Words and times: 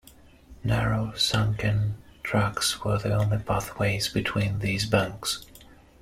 Narrow 0.63 1.13
sunken 1.13 2.01
tracks 2.23 2.83
were 2.83 2.97
the 2.97 3.13
only 3.13 3.37
pathways 3.37 4.09
between 4.09 4.57
these 4.57 4.83
banks. 4.87 5.45